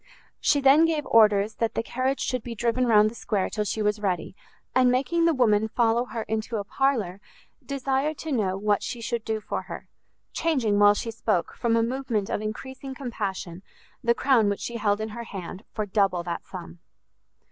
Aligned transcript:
She 0.39 0.61
then 0.61 0.85
gave 0.85 1.05
orders 1.05 1.57
that 1.57 1.75
the 1.75 1.83
carriage 1.83 2.21
should 2.21 2.41
be 2.41 2.55
driven 2.55 2.87
round 2.87 3.07
the 3.07 3.13
square 3.13 3.51
till 3.51 3.65
she 3.65 3.83
was 3.83 3.99
ready, 3.99 4.35
and 4.73 4.89
making 4.91 5.25
the 5.25 5.33
woman 5.35 5.67
follow 5.67 6.05
her 6.05 6.23
into 6.23 6.55
a 6.57 6.63
parlour, 6.63 7.21
desired 7.63 8.17
to 8.17 8.31
know 8.31 8.57
what 8.57 8.81
she 8.81 8.99
should 8.99 9.23
do 9.23 9.39
for 9.39 9.61
her; 9.61 9.87
changing, 10.33 10.79
while 10.79 10.95
she 10.95 11.11
spoke, 11.11 11.53
from 11.55 11.75
a 11.75 11.83
movement 11.83 12.31
of 12.31 12.41
encreasing 12.41 12.95
compassion, 12.95 13.61
the 14.03 14.15
crown 14.15 14.49
which 14.49 14.61
she 14.61 14.77
held 14.77 14.99
in 14.99 15.09
her 15.09 15.25
hand 15.25 15.63
for 15.71 15.85
double 15.85 16.23
that 16.23 16.43
sum. 16.43 16.79